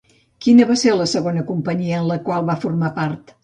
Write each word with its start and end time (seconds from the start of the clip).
Quina 0.45 0.65
va 0.69 0.77
ser 0.83 0.93
la 1.01 1.07
segona 1.11 1.45
companyia 1.51 2.01
en 2.03 2.11
la 2.15 2.21
qual 2.27 2.51
va 2.51 2.59
formar 2.67 2.95
part? 3.01 3.37